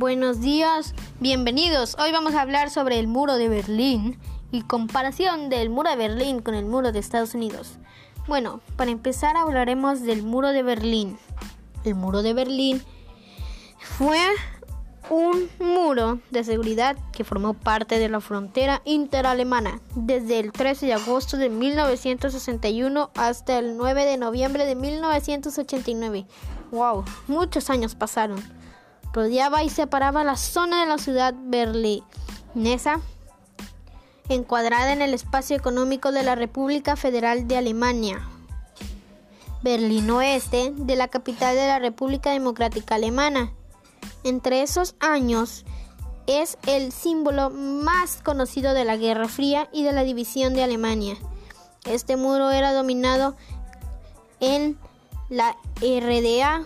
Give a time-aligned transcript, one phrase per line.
[0.00, 1.94] Buenos días, bienvenidos.
[1.98, 4.18] Hoy vamos a hablar sobre el muro de Berlín
[4.50, 7.76] y comparación del muro de Berlín con el muro de Estados Unidos.
[8.26, 11.18] Bueno, para empezar hablaremos del muro de Berlín.
[11.84, 12.82] El muro de Berlín
[13.78, 14.18] fue
[15.10, 20.94] un muro de seguridad que formó parte de la frontera interalemana desde el 13 de
[20.94, 26.24] agosto de 1961 hasta el 9 de noviembre de 1989.
[26.70, 27.04] ¡Wow!
[27.28, 28.59] Muchos años pasaron.
[29.12, 33.00] Rodeaba y separaba la zona de la ciudad berlinesa
[34.28, 38.20] encuadrada en el espacio económico de la República Federal de Alemania.
[39.62, 43.52] Berlín Oeste, de la capital de la República Democrática Alemana.
[44.24, 45.64] Entre esos años
[46.26, 51.16] es el símbolo más conocido de la Guerra Fría y de la división de Alemania.
[51.84, 53.36] Este muro era dominado
[54.38, 54.78] en
[55.28, 56.64] la RDA,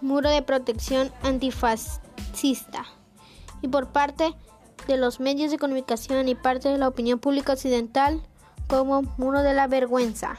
[0.00, 2.86] muro de protección antifascista,
[3.62, 4.34] y por parte
[4.86, 8.22] de los medios de comunicación y parte de la opinión pública occidental
[8.66, 10.38] como muro de la vergüenza.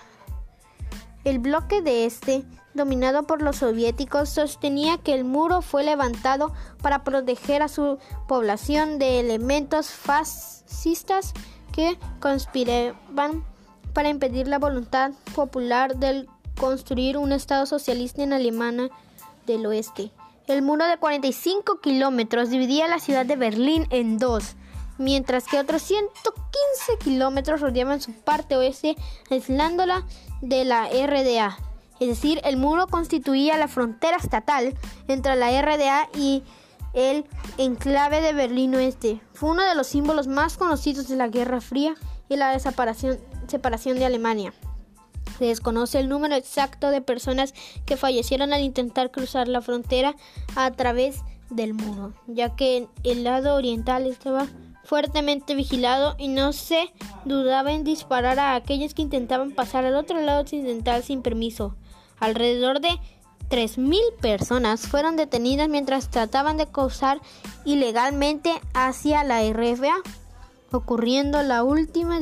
[1.23, 6.51] El bloque de este, dominado por los soviéticos, sostenía que el muro fue levantado
[6.81, 11.33] para proteger a su población de elementos fascistas
[11.71, 13.45] que conspiraban
[13.93, 16.27] para impedir la voluntad popular de
[16.59, 18.89] construir un Estado socialista en Alemania
[19.45, 20.11] del Oeste.
[20.47, 24.55] El muro de 45 kilómetros dividía la ciudad de Berlín en dos,
[24.97, 28.95] mientras que otros 115 kilómetros rodeaban su parte oeste,
[29.29, 30.05] aislándola
[30.41, 31.57] de la RDA.
[31.99, 34.75] Es decir, el muro constituía la frontera estatal
[35.07, 36.43] entre la RDA y
[36.93, 37.25] el
[37.57, 39.21] enclave de Berlín Oeste.
[39.33, 41.95] Fue uno de los símbolos más conocidos de la Guerra Fría
[42.27, 44.53] y la separación, de Alemania.
[45.41, 47.55] Se desconoce el número exacto de personas
[47.87, 50.15] que fallecieron al intentar cruzar la frontera
[50.55, 54.45] a través del muro, ya que el lado oriental estaba
[54.83, 56.93] fuertemente vigilado y no se
[57.25, 61.75] dudaba en disparar a aquellos que intentaban pasar al otro lado occidental sin permiso.
[62.19, 62.99] Alrededor de
[63.49, 67.19] 3.000 personas fueron detenidas mientras trataban de cruzar
[67.65, 69.95] ilegalmente hacia la RFA,
[70.71, 72.19] ocurriendo la última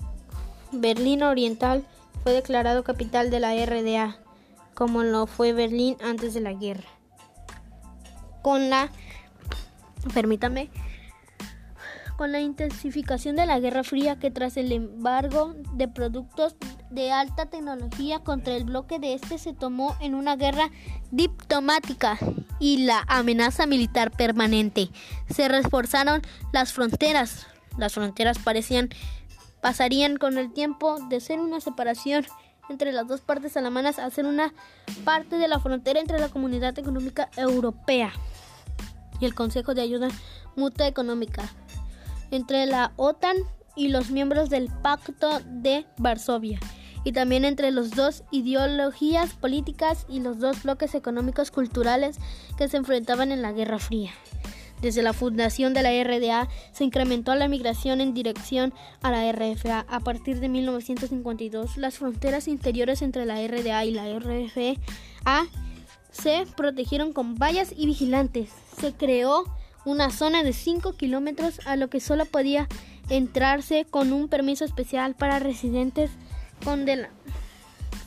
[0.73, 1.85] Berlín Oriental
[2.27, 4.19] fue declarado capital de la RDA,
[4.75, 6.89] como lo fue Berlín antes de la guerra.
[8.43, 8.91] Con la,
[10.13, 10.69] permítame,
[12.17, 16.57] con la intensificación de la Guerra Fría que tras el embargo de productos
[16.91, 20.73] de alta tecnología contra el bloque de este se tomó en una guerra
[21.13, 22.19] diplomática
[22.59, 24.91] y la amenaza militar permanente.
[25.31, 26.23] Se reforzaron
[26.53, 27.47] las fronteras.
[27.79, 28.89] Las fronteras parecían
[29.67, 32.25] pasarían con el tiempo de ser una separación
[32.69, 34.55] entre las dos partes alemanas a ser una
[35.05, 38.13] parte de la frontera entre la Comunidad Económica Europea
[39.19, 40.07] y el Consejo de Ayuda
[40.55, 41.53] Mutua Económica
[42.31, 43.39] entre la OTAN
[43.75, 46.61] y los miembros del Pacto de Varsovia
[47.03, 52.19] y también entre las dos ideologías políticas y los dos bloques económicos culturales
[52.57, 54.13] que se enfrentaban en la Guerra Fría.
[54.81, 59.87] Desde la fundación de la RDA se incrementó la migración en dirección a la RFA.
[59.89, 65.47] A partir de 1952, las fronteras interiores entre la RDA y la RFA
[66.11, 68.51] se protegieron con vallas y vigilantes.
[68.79, 69.45] Se creó
[69.85, 72.69] una zona de 5 kilómetros a lo que solo podía
[73.09, 76.11] entrarse con un permiso especial para residentes
[76.65, 77.11] con de la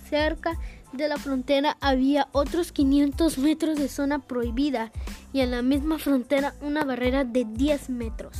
[0.10, 0.58] cerca
[0.94, 4.92] de la frontera había otros 500 metros de zona prohibida
[5.34, 8.36] y en la misma frontera una barrera de 10 metros.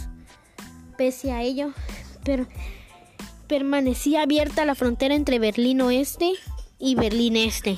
[0.98, 1.72] Pese a ello,
[3.48, 6.34] permanecía abierta la frontera entre Berlín Oeste
[6.78, 7.78] y Berlín Este,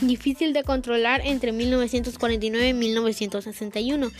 [0.00, 4.10] difícil de controlar entre 1949 y 1961.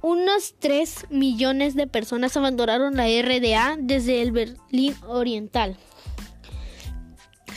[0.00, 5.76] Unos 3 millones de personas abandonaron la RDA desde el Berlín Oriental.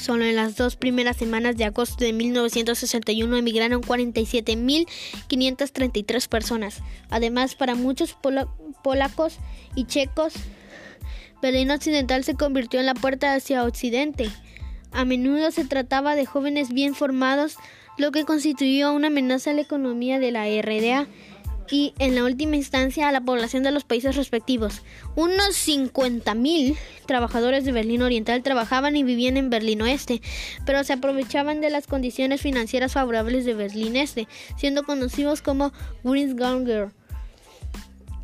[0.05, 6.83] Solo en las dos primeras semanas de agosto de 1961 emigraron 47.533 personas.
[7.09, 8.15] Además, para muchos
[8.83, 9.39] polacos
[9.73, 10.35] y checos,
[11.41, 14.29] Berlín Occidental se convirtió en la puerta hacia Occidente.
[14.91, 17.57] A menudo se trataba de jóvenes bien formados,
[17.97, 21.07] lo que constituyó una amenaza a la economía de la RDA
[21.69, 24.81] y en la última instancia a la población de los países respectivos.
[25.15, 26.75] Unos 50.000
[27.05, 30.21] trabajadores de Berlín Oriental trabajaban y vivían en Berlín Oeste,
[30.65, 34.27] pero se aprovechaban de las condiciones financieras favorables de Berlín Este,
[34.57, 35.71] siendo conocidos como
[36.03, 36.89] Greenganger.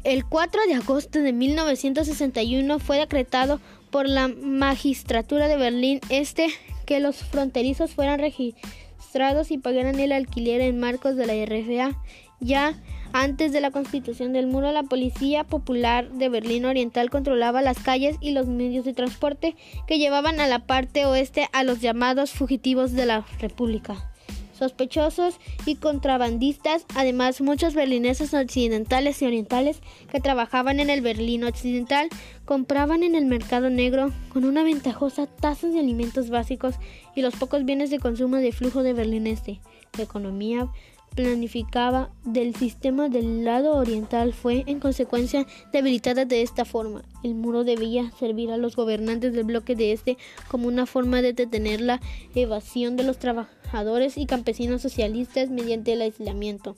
[0.04, 3.60] El 4 de agosto de 1961 fue decretado
[3.92, 6.48] por la magistratura de Berlín Este
[6.88, 11.98] que los fronterizos fueran registrados y pagaran el alquiler en marcos de la RFA.
[12.42, 12.76] Ya
[13.14, 18.16] antes de la constitución del muro, la Policía Popular de Berlín Oriental controlaba las calles
[18.20, 19.56] y los medios de transporte
[19.86, 24.12] que llevaban a la parte oeste a los llamados fugitivos de la República.
[24.58, 32.10] Sospechosos y contrabandistas, además muchos berlineses occidentales y orientales que trabajaban en el Berlín Occidental,
[32.46, 36.76] compraban en el mercado negro con una ventajosa tasa de alimentos básicos
[37.16, 39.60] y los pocos bienes de consumo de flujo de Berlín Este.
[39.98, 40.70] La economía
[41.16, 47.04] planificaba del sistema del lado oriental fue, en consecuencia, debilitada de esta forma.
[47.24, 50.18] El muro debía servir a los gobernantes del bloque de este
[50.48, 52.02] como una forma de detener la
[52.34, 56.76] evasión de los trabajadores y campesinos socialistas mediante el aislamiento.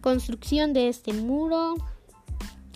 [0.00, 1.74] Construcción de este muro.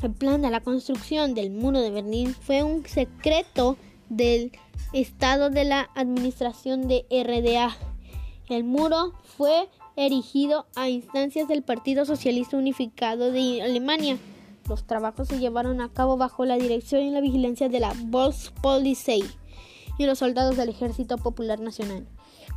[0.02, 3.78] El plan de la construcción del muro de Berlín fue un secreto
[4.10, 4.52] del
[4.93, 7.75] estado de la administración de RDA
[8.49, 14.19] el muro fue erigido a instancias del Partido Socialista Unificado de Alemania.
[14.69, 19.25] Los trabajos se llevaron a cabo bajo la dirección y la vigilancia de la Volkspolizei
[19.99, 22.06] y los soldados del Ejército Popular Nacional.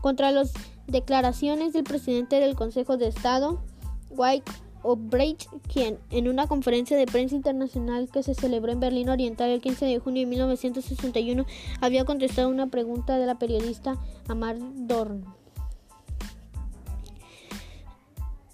[0.02, 0.54] Contra las
[0.88, 3.62] declaraciones del presidente del Consejo de Estado,
[4.10, 4.52] White
[4.84, 5.38] O'Brien,
[5.72, 9.86] quien en una conferencia de prensa internacional que se celebró en Berlín Oriental el 15
[9.86, 11.46] de junio de 1961
[11.82, 13.98] había contestado una pregunta de la periodista
[14.28, 15.37] Amar Dorn.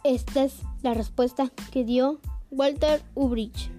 [0.03, 2.19] Esta es la respuesta que dio
[2.51, 3.71] Walter Ubrich.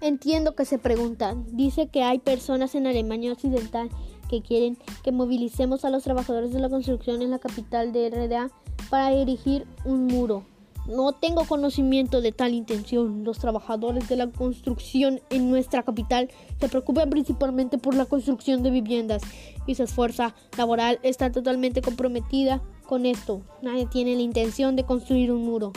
[0.00, 1.44] Entiendo que se preguntan.
[1.56, 3.90] Dice que hay personas en Alemania Occidental
[4.28, 8.50] que quieren que movilicemos a los trabajadores de la construcción en la capital de RDA
[8.90, 10.44] para erigir un muro.
[10.86, 13.24] No tengo conocimiento de tal intención.
[13.24, 18.70] Los trabajadores de la construcción en nuestra capital se preocupan principalmente por la construcción de
[18.70, 19.22] viviendas
[19.66, 23.42] y su esfuerzo laboral está totalmente comprometida con esto.
[23.62, 25.72] Nadie tiene la intención de construir un muro.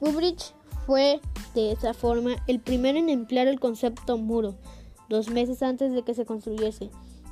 [0.00, 0.52] Ubrich
[0.84, 1.18] fue
[1.54, 4.56] de esa forma el primero en emplear el concepto muro,
[5.08, 6.90] dos meses antes de que se construyese.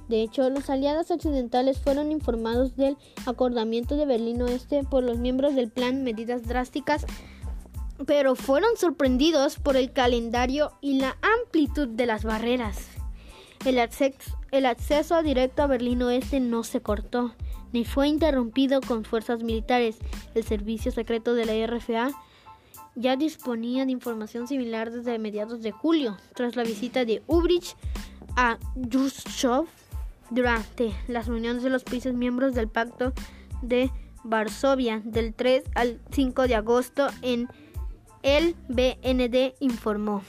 [0.08, 5.54] De hecho, los aliados occidentales fueron informados del acordamiento de Berlín Oeste por los miembros
[5.54, 7.04] del plan Medidas Drásticas,
[8.06, 12.78] pero fueron sorprendidos por el calendario y la amplitud de las barreras.
[13.66, 14.37] El acceso,
[15.22, 17.34] directo a Berlín Oeste no se cortó,
[17.72, 19.98] ni fue interrumpido con fuerzas militares.
[20.34, 22.10] El servicio secreto de la RFA
[22.94, 27.76] ya disponía de información similar desde mediados de julio, tras la visita de Ubrich
[28.36, 28.58] a
[28.90, 29.66] Khrushchev
[30.30, 33.12] durante las reuniones de los países miembros del Pacto
[33.62, 33.90] de
[34.24, 37.48] Varsovia del 3 al 5 de agosto en
[38.22, 40.22] el BND informó.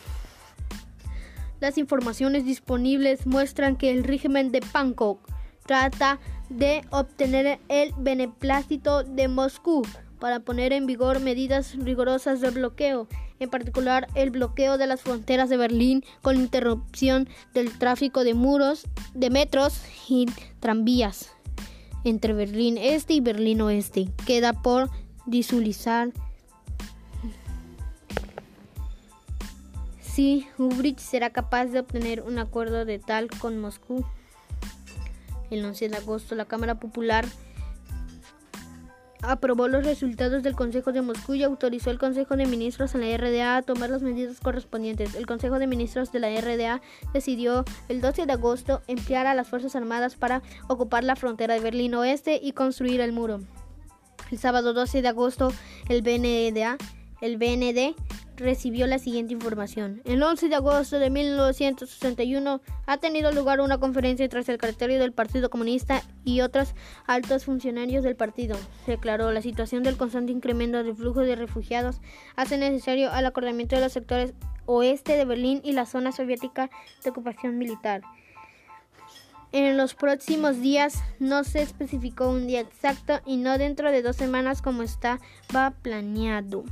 [1.60, 5.20] Las informaciones disponibles muestran que el régimen de Bangkok
[5.66, 9.84] trata de obtener el beneplácito de Moscú
[10.20, 13.08] para poner en vigor medidas rigurosas de bloqueo,
[13.40, 18.88] en particular el bloqueo de las fronteras de Berlín con interrupción del tráfico de muros,
[19.14, 20.26] de metros y
[20.60, 21.32] tranvías.
[22.06, 24.10] entre Berlín Este y Berlín Oeste.
[24.26, 24.90] Queda por
[25.26, 26.12] disulizar
[30.14, 34.06] si Ubrich será capaz de obtener un acuerdo de tal con Moscú.
[35.52, 37.26] El 11 de agosto, la Cámara Popular
[39.22, 43.18] aprobó los resultados del Consejo de Moscú y autorizó al Consejo de Ministros en la
[43.18, 45.16] RDA a tomar las medidas correspondientes.
[45.16, 46.82] El Consejo de Ministros de la RDA
[47.14, 51.60] decidió el 12 de agosto emplear a las Fuerzas Armadas para ocupar la frontera de
[51.60, 53.42] Berlín Oeste y construir el muro.
[54.32, 55.52] El sábado 12 de agosto,
[55.90, 56.78] el BND,
[57.22, 57.96] el BND
[58.40, 60.02] recibió la siguiente información.
[60.06, 65.12] El 11 de agosto de 1961 ha tenido lugar una conferencia entre el secretario del
[65.12, 66.74] Partido Comunista y otros
[67.06, 68.58] altos funcionarios del partido.
[68.86, 72.02] Se declaró la situación del constante incremento del flujo de refugiados
[72.36, 74.34] hace necesario el acordamiento de los sectores
[74.66, 76.70] oeste de Berlín y la zona soviética
[77.04, 78.02] de ocupación militar.
[79.52, 84.16] En los próximos días no se especificó un día exacto y no dentro de dos
[84.16, 86.64] semanas como estaba planeado.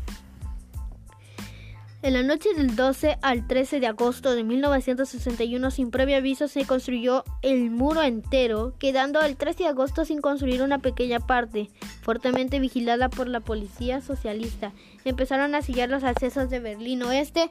[2.04, 6.64] En la noche del 12 al 13 de agosto de 1961, sin previo aviso, se
[6.66, 11.72] construyó el muro entero, quedando el 13 de agosto sin construir una pequeña parte,
[12.04, 14.74] fuertemente vigilada por la policía socialista.
[15.06, 17.50] Empezaron a sellar los accesos de Berlín Oeste,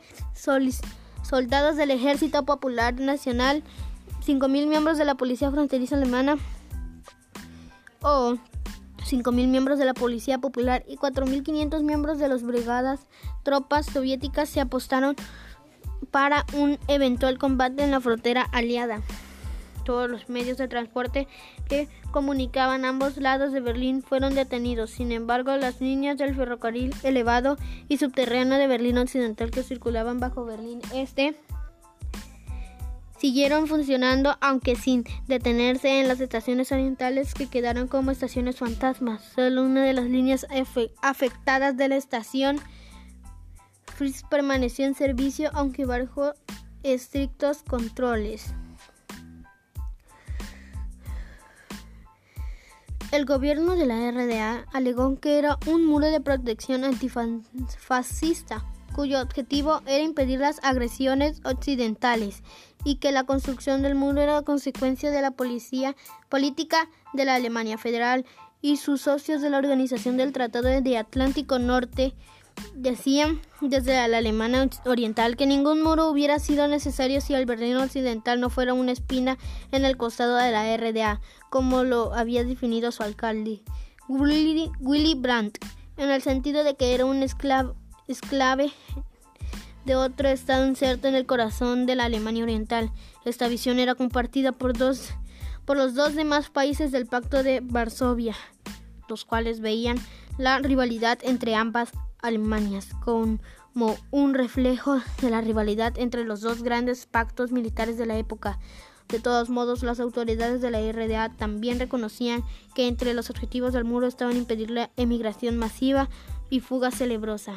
[1.23, 3.65] soldados del Ejército Popular Nacional,
[4.25, 6.37] 5.000 miembros de la Policía Fronteriza Alemana
[8.01, 8.37] o
[9.11, 13.01] 5.000 miembros de la Policía Popular y 4.500 miembros de las brigadas
[13.43, 15.17] tropas soviéticas se apostaron
[16.11, 19.03] para un eventual combate en la frontera aliada.
[19.85, 21.29] Todos los medios de transporte
[21.69, 24.91] que comunicaban ambos lados de Berlín fueron detenidos.
[24.91, 27.57] Sin embargo, las líneas del ferrocarril elevado
[27.89, 31.37] y subterráneo de Berlín Occidental que circulaban bajo Berlín Este
[33.19, 39.23] siguieron funcionando aunque sin detenerse en las estaciones orientales que quedaron como estaciones fantasmas.
[39.35, 40.47] Solo una de las líneas
[41.03, 42.61] afectadas de la estación
[43.97, 46.35] Fritz permaneció en servicio aunque bajo
[46.83, 48.53] estrictos controles.
[53.13, 59.83] El gobierno de la RDA alegó que era un muro de protección antifascista cuyo objetivo
[59.87, 62.43] era impedir las agresiones occidentales
[62.87, 65.97] y que la construcción del muro era consecuencia de la policía
[66.29, 68.25] política de la Alemania Federal
[68.63, 72.15] y sus socios de la Organización del Tratado de Atlántico Norte
[72.77, 78.41] decían desde la Alemania Oriental que ningún muro hubiera sido necesario si el Berlín Occidental
[78.41, 79.37] no fuera una espina
[79.73, 83.63] en el costado de la RDA, como lo había definido su alcalde,
[84.09, 85.59] Willy Brandt,
[85.97, 87.75] en el sentido de que era un esclavo
[88.07, 88.71] esclave
[89.87, 92.91] de otro estado inserto en el corazón de la Alemania Oriental.
[93.25, 94.73] Esta visión era compartida por,
[95.65, 98.35] por los dos demás países del Pacto de Varsovia,
[99.09, 99.97] los cuales veían
[100.39, 103.39] la rivalidad entre ambas Alemanias como
[104.11, 108.59] un reflejo de la rivalidad entre los dos grandes pactos militares de la época.
[109.09, 112.43] De todos modos, las autoridades de la RDA también reconocían
[112.75, 116.09] que entre los objetivos del muro estaban impedir la emigración masiva
[116.51, 117.55] y fuga celebrosa.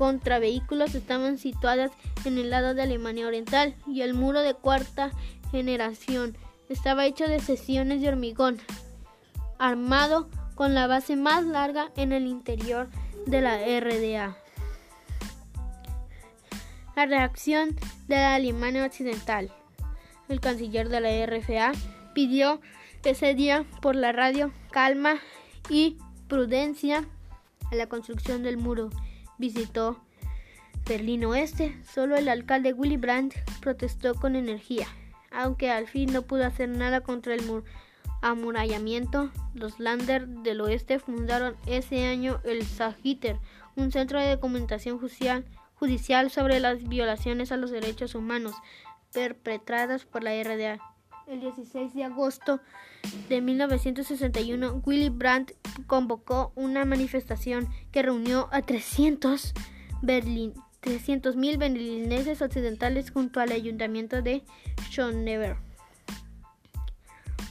[0.00, 1.90] contra vehículos estaban situadas
[2.24, 5.10] en el lado de Alemania Oriental y el muro de cuarta
[5.50, 6.38] generación
[6.70, 8.62] estaba hecho de sesiones de hormigón
[9.58, 12.88] armado con la base más larga en el interior
[13.26, 14.38] de la RDA.
[16.96, 17.76] La reacción
[18.08, 19.52] de la Alemania Occidental.
[20.30, 21.72] El canciller de la RFA
[22.14, 22.62] pidió
[23.04, 25.16] ese día por la radio calma
[25.68, 27.04] y prudencia
[27.70, 28.88] a la construcción del muro.
[29.40, 29.98] Visitó
[30.86, 31.74] Berlín Oeste.
[31.82, 34.86] Solo el alcalde Willy Brandt protestó con energía.
[35.30, 37.42] Aunque al fin no pudo hacer nada contra el
[38.20, 43.38] amurallamiento, los Lander del Oeste fundaron ese año el Sagiter,
[43.76, 48.54] un centro de documentación judicial, judicial sobre las violaciones a los derechos humanos
[49.10, 50.89] perpetradas por la RDA.
[51.30, 52.60] El 16 de agosto
[53.28, 55.52] de 1961, Willy Brandt
[55.86, 59.54] convocó una manifestación que reunió a 300
[60.02, 64.42] Berlín 300.000 berlineses occidentales junto al ayuntamiento de
[64.88, 65.58] Schöneberg.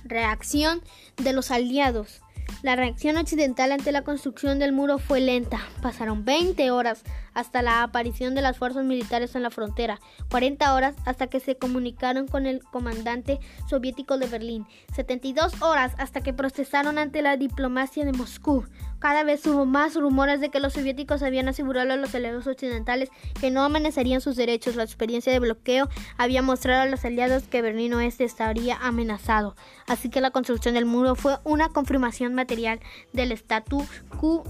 [0.04, 0.82] Reacción
[1.18, 2.22] de los aliados.
[2.62, 5.62] La reacción occidental ante la construcción del muro fue lenta.
[5.82, 10.96] Pasaron 20 horas hasta la aparición de las fuerzas militares en la frontera, 40 horas
[11.06, 13.40] hasta que se comunicaron con el comandante
[13.70, 18.66] soviético de Berlín, 72 horas hasta que procesaron ante la diplomacia de Moscú.
[19.00, 23.10] Cada vez hubo más rumores de que los soviéticos habían asegurado a los aliados occidentales
[23.40, 24.76] que no amenazarían sus derechos.
[24.76, 29.56] La experiencia de bloqueo había mostrado a los aliados que Berlín Oeste estaría amenazado.
[29.88, 32.80] Así que la construcción del muro fue una confirmación material
[33.14, 33.86] del statu
[34.20, 34.44] quo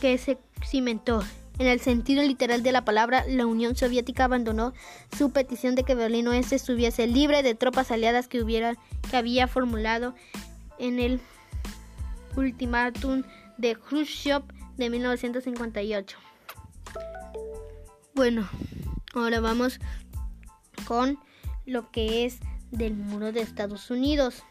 [0.00, 1.22] que se cimentó.
[1.58, 4.72] En el sentido literal de la palabra, la Unión Soviética abandonó
[5.16, 8.76] su petición de que Berlín Oeste estuviese libre de tropas aliadas que, hubiera,
[9.10, 10.14] que había formulado
[10.78, 11.20] en el
[12.36, 13.24] ultimátum
[13.60, 14.42] de Khrushchev
[14.76, 16.16] de 1958.
[18.14, 18.48] Bueno,
[19.14, 19.78] ahora vamos
[20.86, 21.18] con
[21.66, 22.40] lo que es
[22.70, 24.42] del muro de Estados Unidos.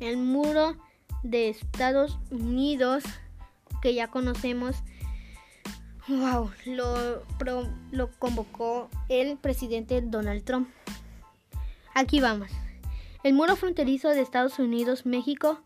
[0.00, 0.76] El muro
[1.22, 3.04] de Estados Unidos
[3.80, 4.76] que ya conocemos
[6.06, 7.22] Wow, lo,
[7.90, 10.68] lo convocó el presidente Donald Trump.
[11.94, 12.50] Aquí vamos.
[13.22, 15.62] El muro fronterizo de Estados Unidos-México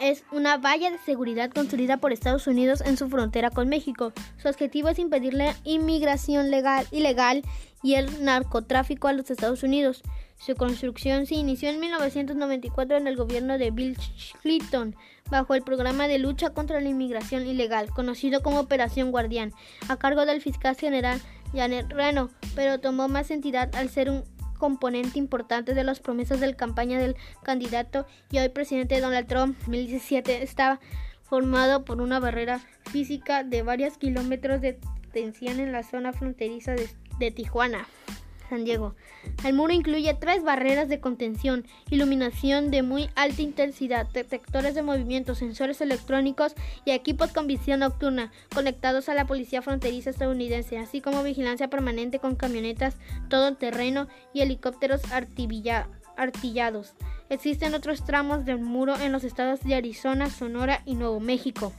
[0.00, 4.12] es una valla de seguridad construida por Estados Unidos en su frontera con México.
[4.38, 7.42] Su objetivo es impedir la inmigración legal, ilegal
[7.82, 10.02] y el narcotráfico a los Estados Unidos.
[10.38, 13.96] Su construcción se inició en 1994 en el gobierno de Bill
[14.40, 14.96] Clinton,
[15.30, 19.52] bajo el programa de lucha contra la inmigración ilegal, conocido como Operación Guardián,
[19.88, 21.20] a cargo del fiscal general
[21.52, 24.24] Janet Reno, pero tomó más entidad al ser un
[24.60, 30.42] componente importante de las promesas de campaña del candidato y hoy presidente Donald Trump 2017
[30.42, 30.78] estaba
[31.22, 34.78] formado por una barrera física de varios kilómetros de
[35.12, 36.74] tensión en la zona fronteriza
[37.18, 37.86] de Tijuana.
[38.50, 38.94] San Diego.
[39.44, 45.34] El muro incluye tres barreras de contención, iluminación de muy alta intensidad, detectores de movimiento,
[45.34, 51.22] sensores electrónicos y equipos con visión nocturna conectados a la policía fronteriza estadounidense, así como
[51.22, 52.96] vigilancia permanente con camionetas
[53.28, 55.00] todo terreno y helicópteros
[56.16, 56.94] artillados.
[57.28, 61.72] Existen otros tramos del muro en los estados de Arizona, Sonora y Nuevo México.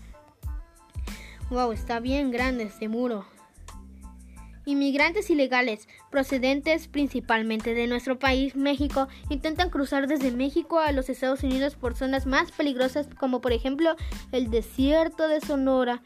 [1.49, 3.25] Wow, está bien grande este muro.
[4.65, 11.43] Inmigrantes ilegales procedentes principalmente de nuestro país, México, intentan cruzar desde México a los Estados
[11.43, 13.95] Unidos por zonas más peligrosas como por ejemplo
[14.31, 16.03] el desierto de Sonora,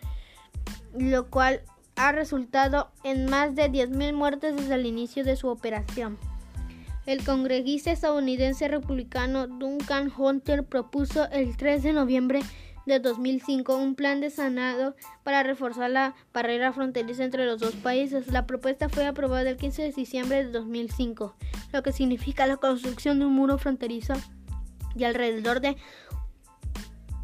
[0.97, 1.61] lo cual
[1.97, 6.17] ha resultado en más de 10.000 muertes desde el inicio de su operación.
[7.05, 12.39] El congresista estadounidense republicano Duncan Hunter propuso el 3 de noviembre
[12.85, 18.31] de 2005 un plan de sanado para reforzar la barrera fronteriza entre los dos países.
[18.31, 21.35] La propuesta fue aprobada el 15 de diciembre de 2005,
[21.73, 24.13] lo que significa la construcción de un muro fronterizo
[24.95, 25.77] de alrededor de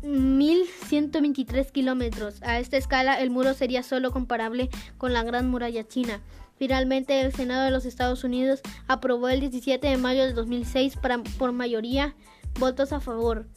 [0.03, 2.41] 1.123 kilómetros.
[2.41, 6.21] A esta escala, el muro sería solo comparable con la Gran Muralla China.
[6.57, 11.19] Finalmente, el Senado de los Estados Unidos aprobó el 17 de mayo de 2006 para,
[11.37, 12.15] por mayoría
[12.59, 13.47] votos a favor.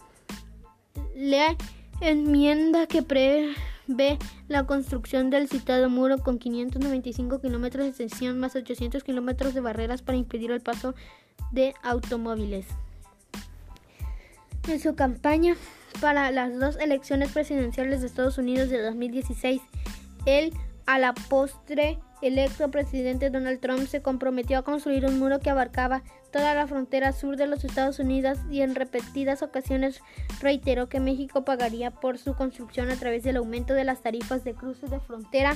[2.00, 9.02] Enmienda que prevé la construcción del citado muro con 595 kilómetros de extensión más 800
[9.04, 10.94] kilómetros de barreras para impedir el paso
[11.52, 12.66] de automóviles.
[14.68, 15.56] En su campaña
[16.00, 19.60] para las dos elecciones presidenciales de Estados Unidos de 2016,
[20.26, 20.52] él
[20.86, 26.02] a la postre electo presidente Donald Trump se comprometió a construir un muro que abarcaba
[26.32, 30.00] toda la frontera sur de los Estados Unidos y en repetidas ocasiones
[30.40, 34.54] reiteró que México pagaría por su construcción a través del aumento de las tarifas de
[34.54, 35.54] cruce de frontera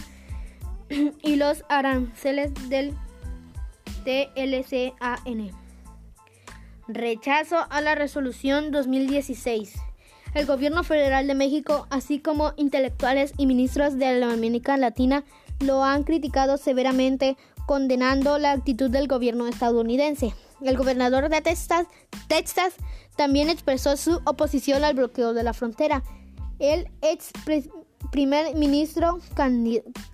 [1.22, 2.94] y los aranceles del
[4.04, 5.50] TLCAN.
[6.86, 9.74] Rechazo a la resolución 2016.
[10.34, 15.24] El gobierno federal de México, así como intelectuales y ministros de la América Latina,
[15.60, 20.34] lo han criticado severamente, condenando la actitud del gobierno estadounidense.
[20.62, 21.86] El gobernador de Texas,
[22.26, 22.74] Texas
[23.16, 26.02] también expresó su oposición al bloqueo de la frontera.
[26.58, 27.30] El ex
[28.10, 29.18] primer ministro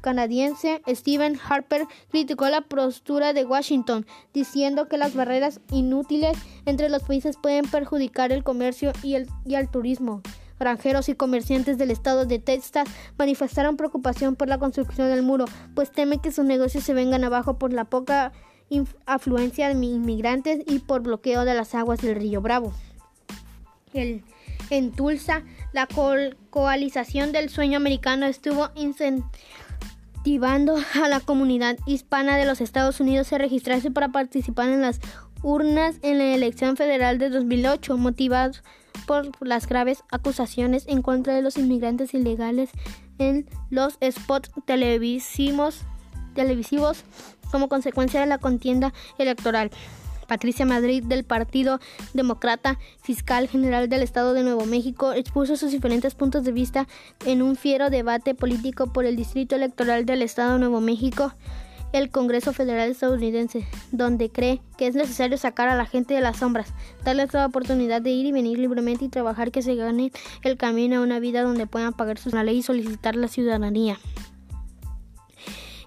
[0.01, 7.03] canadiense Stephen Harper criticó la postura de Washington, diciendo que las barreras inútiles entre los
[7.03, 10.23] países pueden perjudicar el comercio y el, y el turismo.
[10.59, 12.88] Granjeros y comerciantes del estado de Texas
[13.19, 17.59] manifestaron preocupación por la construcción del muro, pues temen que sus negocios se vengan abajo
[17.59, 18.33] por la poca
[19.07, 22.73] afluencia de inmigrantes y por bloqueo de las aguas del río Bravo.
[24.71, 25.88] en Tulsa, la
[26.51, 33.38] coalización del sueño americano estuvo incentivando a la comunidad hispana de los Estados Unidos a
[33.38, 35.01] registrarse para participar en las
[35.43, 38.62] urnas en la elección federal de 2008, motivados
[39.07, 42.71] por las graves acusaciones en contra de los inmigrantes ilegales
[43.19, 45.81] en los spots televisivos,
[46.35, 47.05] televisivos
[47.51, 49.71] como consecuencia de la contienda electoral.
[50.27, 51.81] Patricia Madrid del Partido
[52.15, 56.89] Demócrata, fiscal general del Estado de Nuevo México, expuso sus diferentes puntos de vista
[57.27, 61.35] en un fiero debate político por el Distrito Electoral del Estado de Nuevo México,
[61.95, 66.39] el Congreso Federal estadounidense, donde cree que es necesario sacar a la gente de las
[66.39, 70.11] sombras, darles la oportunidad de ir y venir libremente y trabajar que se gane
[70.43, 73.99] el camino a una vida donde puedan pagar sus ley y solicitar la ciudadanía.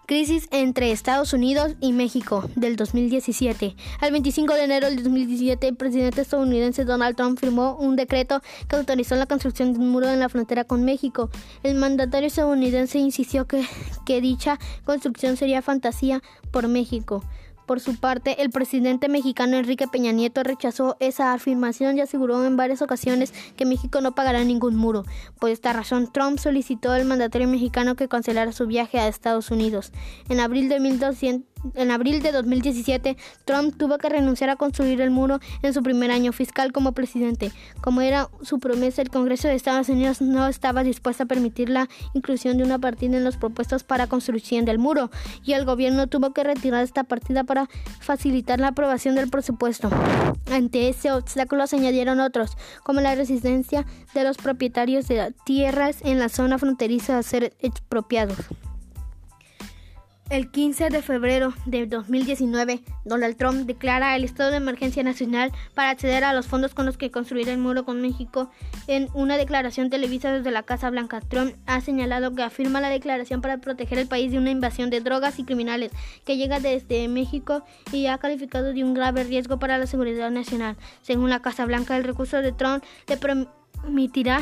[0.07, 3.75] Crisis entre Estados Unidos y México del 2017.
[3.99, 8.77] Al 25 de enero del 2017, el presidente estadounidense Donald Trump firmó un decreto que
[8.77, 11.29] autorizó la construcción de un muro en la frontera con México.
[11.61, 13.67] El mandatario estadounidense insistió que,
[14.05, 17.25] que dicha construcción sería fantasía por México.
[17.67, 22.55] Por su parte, el presidente mexicano Enrique Peña Nieto rechazó esa afirmación y aseguró en
[22.55, 25.03] varias ocasiones que México no pagará ningún muro.
[25.37, 29.91] Por esta razón, Trump solicitó al mandatario mexicano que cancelara su viaje a Estados Unidos.
[30.29, 35.11] En abril de 1200 en abril de 2017, Trump tuvo que renunciar a construir el
[35.11, 37.51] muro en su primer año fiscal como presidente.
[37.81, 41.89] Como era su promesa, el Congreso de Estados Unidos no estaba dispuesto a permitir la
[42.13, 45.09] inclusión de una partida en los propuestos para construcción del muro,
[45.43, 49.89] y el gobierno tuvo que retirar esta partida para facilitar la aprobación del presupuesto.
[50.51, 56.19] Ante ese obstáculo se añadieron otros, como la resistencia de los propietarios de tierras en
[56.19, 58.37] la zona fronteriza a ser expropiados.
[60.29, 65.91] El 15 de febrero de 2019, Donald Trump declara el estado de emergencia nacional para
[65.91, 68.51] acceder a los fondos con los que construir el muro con México.
[68.87, 73.39] En una declaración televisa desde la Casa Blanca, Trump ha señalado que afirma la declaración
[73.39, 75.93] para proteger el país de una invasión de drogas y criminales
[76.25, 77.63] que llega desde México
[77.93, 80.75] y ha calificado de un grave riesgo para la seguridad nacional.
[81.03, 84.41] Según la Casa Blanca, el recurso de Trump le permitirá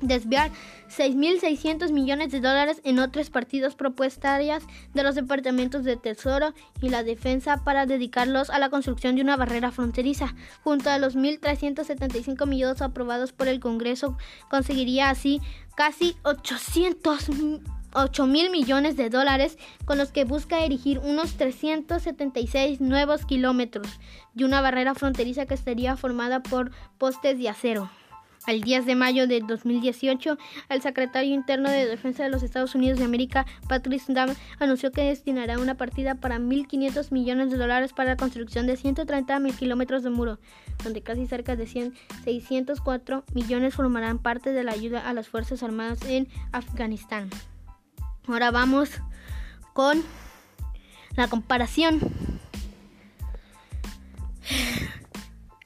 [0.00, 0.50] desviar
[0.96, 7.02] 6.600 millones de dólares en otros partidos propuestarias de los departamentos de Tesoro y la
[7.02, 10.34] Defensa para dedicarlos a la construcción de una barrera fronteriza.
[10.62, 14.16] Junto a los 1.375 millones aprobados por el Congreso,
[14.48, 15.40] conseguiría así
[15.76, 17.30] casi 800
[17.94, 23.86] 8 mil millones de dólares con los que busca erigir unos 376 nuevos kilómetros
[24.34, 27.88] y una barrera fronteriza que estaría formada por postes de acero.
[28.46, 30.36] Al 10 de mayo de 2018,
[30.68, 35.02] el secretario interno de Defensa de los Estados Unidos de América, Patrice Dam, anunció que
[35.02, 40.02] destinará una partida para 1.500 millones de dólares para la construcción de 130 mil kilómetros
[40.02, 40.38] de muro,
[40.82, 45.62] donde casi cerca de 100, 604 millones formarán parte de la ayuda a las Fuerzas
[45.62, 47.30] Armadas en Afganistán.
[48.26, 48.90] Ahora vamos
[49.72, 50.02] con
[51.16, 52.00] la comparación.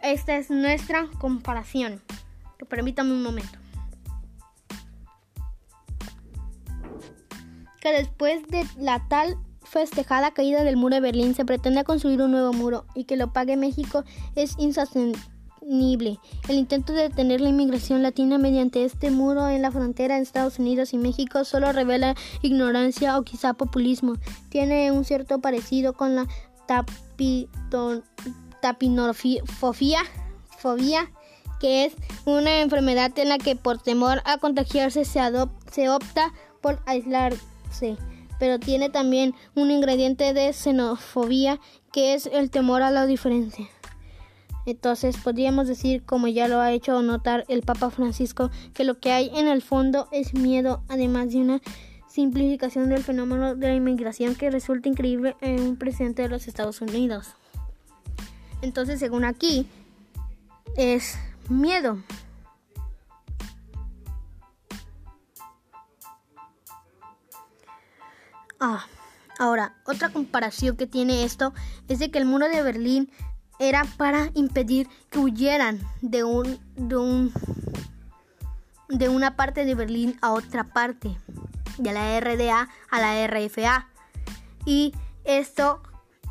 [0.01, 2.01] Esta es nuestra comparación.
[2.67, 3.59] Permítame un momento.
[7.81, 9.37] Que después de la tal
[9.69, 13.33] festejada caída del muro de Berlín se pretende construir un nuevo muro y que lo
[13.33, 16.19] pague México es insostenible.
[16.49, 20.59] El intento de detener la inmigración latina mediante este muro en la frontera de Estados
[20.59, 24.15] Unidos y México solo revela ignorancia o quizá populismo.
[24.49, 26.27] Tiene un cierto parecido con la
[28.61, 30.03] tapinofobia
[30.59, 31.11] fobia
[31.61, 31.95] que es
[32.25, 35.21] una enfermedad en la que por temor a contagiarse se,
[35.71, 37.97] se opta por aislarse,
[38.39, 41.61] pero tiene también un ingrediente de xenofobia
[41.93, 43.67] que es el temor a la diferencia.
[44.67, 49.13] Entonces podríamos decir, como ya lo ha hecho notar el Papa Francisco, que lo que
[49.13, 51.63] hay en el fondo es miedo, además de una
[52.07, 56.83] simplificación del fenómeno de la inmigración que resulta increíble en un presidente de los Estados
[56.83, 57.29] Unidos.
[58.61, 59.67] Entonces, según aquí,
[60.77, 61.17] es
[61.49, 62.03] Miedo.
[68.61, 68.87] Ah,
[69.39, 71.55] ahora, otra comparación que tiene esto
[71.89, 73.11] es de que el muro de Berlín
[73.59, 77.33] era para impedir que huyeran de un, de un
[78.89, 81.17] de una parte de Berlín a otra parte,
[81.77, 83.89] de la RDA a la RFA.
[84.65, 85.83] Y esto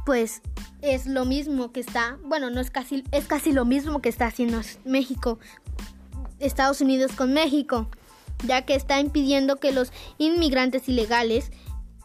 [0.08, 0.41] pues
[0.82, 4.28] es lo mismo que está, bueno, no es casi es casi lo mismo que está
[4.28, 5.38] haciendo México,
[6.39, 7.89] Estados Unidos con México,
[8.46, 11.52] ya que está impidiendo que los inmigrantes ilegales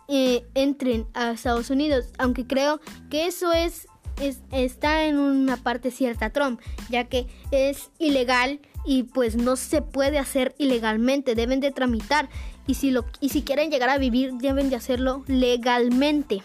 [0.08, 3.86] eh, entren a Estados Unidos, aunque creo que eso es,
[4.20, 6.60] es está en una parte cierta Trump,
[6.90, 12.28] ya que es ilegal y pues no se puede hacer ilegalmente, deben de tramitar
[12.66, 16.42] y si, lo, y si quieren llegar a vivir deben de hacerlo legalmente.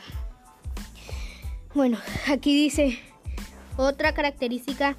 [1.78, 2.98] Bueno, aquí dice
[3.78, 4.98] otra característica,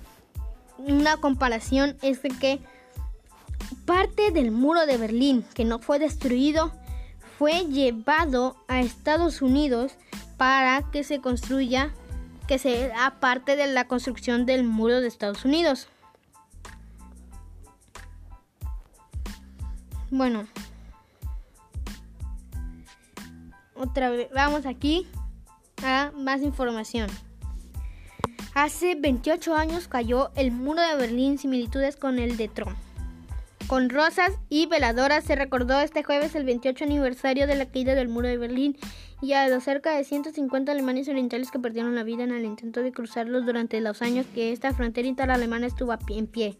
[0.76, 2.60] una comparación es que
[3.84, 6.70] parte del muro de Berlín que no fue destruido
[7.36, 9.94] fue llevado a Estados Unidos
[10.36, 11.92] para que se construya,
[12.46, 15.88] que sea parte de la construcción del muro de Estados Unidos.
[20.12, 20.46] Bueno.
[23.74, 25.08] Otra vez, vamos aquí
[25.82, 27.08] a más información.
[28.54, 32.76] Hace 28 años cayó el muro de Berlín, similitudes con el de Trump.
[33.68, 38.08] Con rosas y veladoras se recordó este jueves el 28 aniversario de la caída del
[38.08, 38.78] muro de Berlín
[39.20, 42.82] y a los cerca de 150 alemanes orientales que perdieron la vida en el intento
[42.82, 46.56] de cruzarlos durante los años que esta frontera interalemana estuvo en pie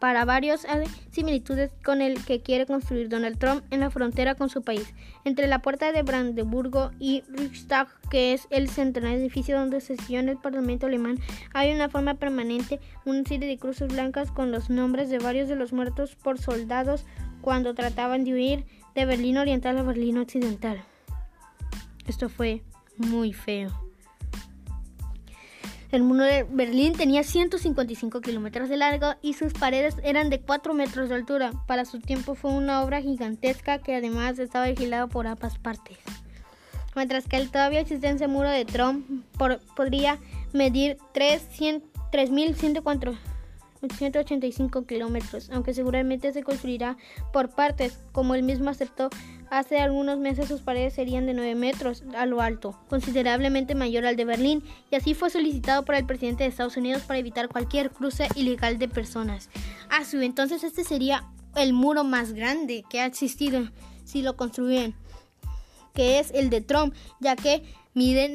[0.00, 4.48] para varios hay similitudes con el que quiere construir Donald Trump en la frontera con
[4.48, 4.94] su país.
[5.24, 10.38] Entre la puerta de Brandeburgo y Riksdag, que es el central edificio donde sesiona el
[10.38, 11.18] Parlamento alemán,
[11.52, 15.56] hay una forma permanente, una serie de cruces blancas con los nombres de varios de
[15.56, 17.04] los muertos por soldados
[17.40, 20.82] cuando trataban de huir de Berlín Oriental a Berlín Occidental.
[22.06, 22.62] Esto fue
[22.96, 23.87] muy feo.
[25.90, 30.74] El muro de Berlín tenía 155 kilómetros de largo y sus paredes eran de 4
[30.74, 31.52] metros de altura.
[31.66, 35.96] Para su tiempo fue una obra gigantesca que además estaba vigilada por ambas partes.
[36.94, 39.24] Mientras que el todavía existente muro de Trump
[39.76, 40.18] podría
[40.52, 43.18] medir 3.104
[43.80, 46.96] 185 kilómetros, aunque seguramente se construirá
[47.32, 49.10] por partes, como él mismo aceptó
[49.50, 54.16] hace algunos meses sus paredes serían de 9 metros a lo alto, considerablemente mayor al
[54.16, 57.90] de Berlín, y así fue solicitado por el presidente de Estados Unidos para evitar cualquier
[57.90, 59.48] cruce ilegal de personas.
[59.90, 61.24] A su entonces este sería
[61.56, 63.68] el muro más grande que ha existido
[64.04, 64.94] si lo construyen,
[65.94, 67.62] que es el de Trump, ya que
[67.94, 68.28] mide,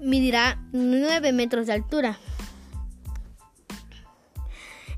[0.00, 2.18] medirá 9 metros de altura.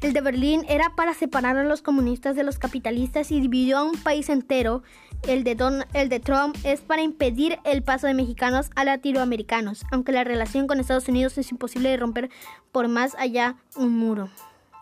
[0.00, 3.84] El de Berlín era para separar a los comunistas de los capitalistas y dividió a
[3.84, 4.82] un país entero.
[5.28, 10.12] El de, el de Trump es para impedir el paso de mexicanos a latinoamericanos, aunque
[10.12, 12.30] la relación con Estados Unidos es imposible de romper
[12.72, 14.30] por más allá un muro.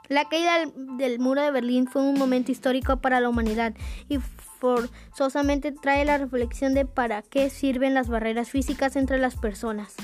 [0.07, 3.74] La caída del, del muro de Berlín fue un momento histórico para la humanidad
[4.09, 4.18] y
[4.61, 9.96] forzosamente trae la reflexión de para qué sirven las barreras físicas entre las personas.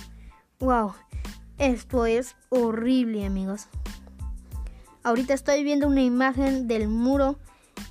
[0.58, 0.92] ¡Wow!
[1.58, 3.68] Esto es horrible, amigos.
[5.04, 7.38] Ahorita estoy viendo una imagen del muro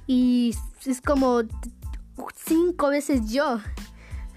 [0.08, 1.44] y es como
[2.36, 3.60] cinco veces yo.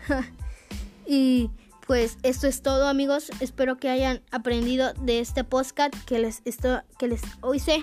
[1.06, 1.50] y
[1.86, 3.30] pues esto es todo amigos.
[3.40, 7.22] Espero que hayan aprendido de este podcast que les, esto, que les
[7.54, 7.82] hice.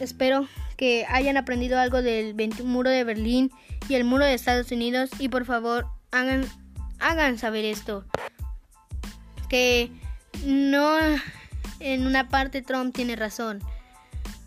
[0.00, 2.34] Espero que hayan aprendido algo del
[2.64, 3.52] muro de Berlín
[3.90, 5.10] y el muro de Estados Unidos.
[5.18, 6.46] Y por favor hagan,
[6.98, 8.06] hagan saber esto.
[9.50, 9.92] Que
[10.46, 10.96] no
[11.82, 13.60] en una parte Trump tiene razón.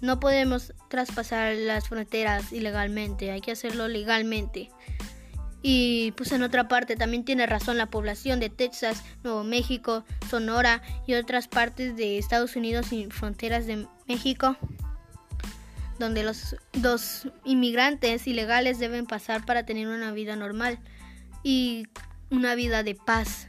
[0.01, 4.69] No podemos traspasar las fronteras ilegalmente, hay que hacerlo legalmente.
[5.61, 10.83] Y pues en otra parte también tiene razón la población de Texas, Nuevo México, Sonora
[11.07, 14.55] y otras partes de Estados Unidos y fronteras de México,
[15.97, 20.77] donde los dos inmigrantes ilegales deben pasar para tener una vida normal
[21.41, 21.87] y
[22.29, 23.47] una vida de paz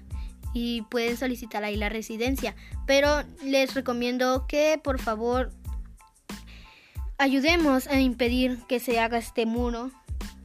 [0.56, 2.56] y pueden solicitar ahí la residencia.
[2.86, 5.52] Pero les recomiendo que por favor
[7.18, 9.90] ayudemos a impedir que se haga este muro.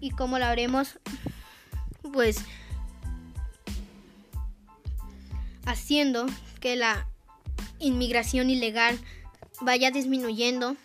[0.01, 0.99] ¿Y cómo lo haremos?
[2.11, 2.43] Pues
[5.65, 6.25] haciendo
[6.59, 7.07] que la
[7.79, 8.99] inmigración ilegal
[9.61, 10.75] vaya disminuyendo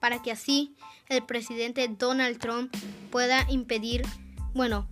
[0.00, 0.74] para que así
[1.08, 2.74] el presidente Donald Trump
[3.12, 4.02] pueda impedir,
[4.52, 4.88] bueno,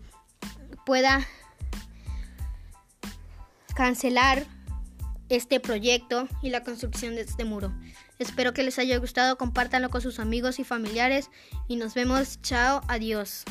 [0.87, 1.27] pueda
[3.73, 4.45] cancelar
[5.29, 7.73] este proyecto y la construcción de este muro.
[8.19, 11.31] Espero que les haya gustado, compártanlo con sus amigos y familiares
[11.69, 12.41] y nos vemos.
[12.43, 13.45] Chao, adiós.